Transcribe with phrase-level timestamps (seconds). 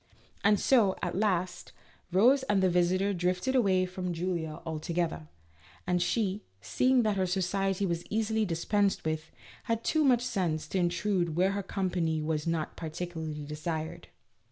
[0.43, 1.73] And so, at last,
[2.11, 5.27] Rose and the visitor drifted away from Julia altogether,
[5.85, 9.29] and she, seeing that her society was easily dispensed with,
[9.65, 14.07] had too much sense to intrude where her company was not partic ularly desired.